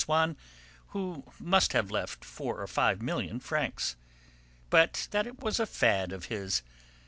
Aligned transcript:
Swann 0.03 0.35
who 0.93 1.25
must 1.39 1.73
have 1.73 1.91
left 1.91 2.25
four 2.25 2.59
or 2.59 2.65
five 2.65 3.03
million 3.03 3.39
francs, 3.39 3.95
but 4.71 5.07
that 5.11 5.27
it 5.27 5.41
was 5.43 5.59
a 5.59 5.67
fad 5.67 6.11
of 6.11 6.25
his. 6.25 6.63